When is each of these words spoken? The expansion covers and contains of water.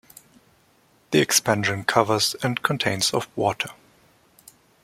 The 1.11 1.21
expansion 1.21 1.83
covers 1.83 2.35
and 2.41 2.63
contains 2.63 3.13
of 3.13 3.27
water. 3.37 3.69